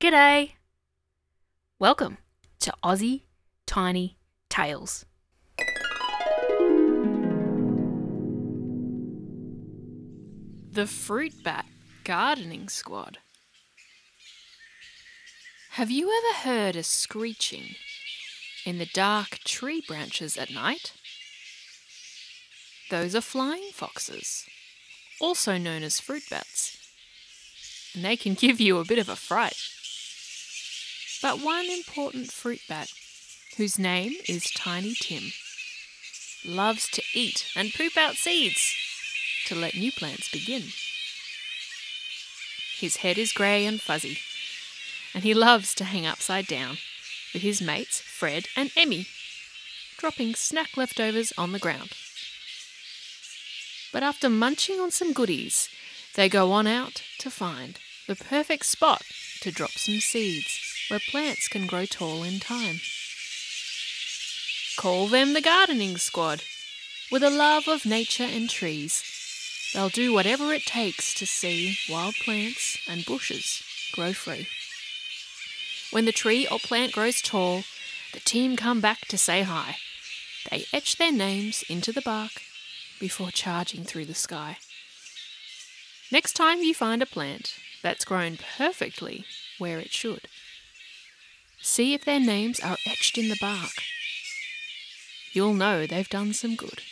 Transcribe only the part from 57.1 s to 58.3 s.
to find the